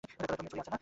[0.03, 0.77] ছুড়ি আছে না?